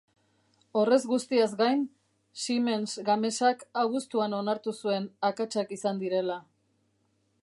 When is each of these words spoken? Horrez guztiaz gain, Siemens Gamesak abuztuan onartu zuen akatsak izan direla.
Horrez 0.79 0.97
guztiaz 1.09 1.49
gain, 1.59 1.83
Siemens 2.45 2.95
Gamesak 3.09 3.61
abuztuan 3.83 4.33
onartu 4.41 4.75
zuen 4.79 5.09
akatsak 5.33 5.77
izan 5.79 6.03
direla. 6.07 6.43